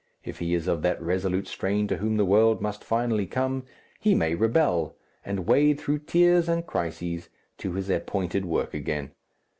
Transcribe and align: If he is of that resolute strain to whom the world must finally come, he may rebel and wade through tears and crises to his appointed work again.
If 0.23 0.39
he 0.39 0.55
is 0.55 0.67
of 0.67 0.81
that 0.81 0.99
resolute 0.99 1.45
strain 1.47 1.87
to 1.89 1.97
whom 1.97 2.17
the 2.17 2.25
world 2.25 2.59
must 2.59 2.83
finally 2.83 3.27
come, 3.27 3.65
he 3.99 4.15
may 4.15 4.33
rebel 4.33 4.95
and 5.23 5.45
wade 5.45 5.79
through 5.79 5.99
tears 5.99 6.49
and 6.49 6.65
crises 6.65 7.29
to 7.59 7.73
his 7.73 7.87
appointed 7.87 8.43
work 8.43 8.73
again. 8.73 9.11